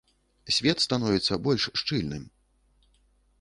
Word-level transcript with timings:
Свет 0.55 0.77
становіцца 0.85 1.37
больш 1.49 1.63
шчыльным. 1.83 2.23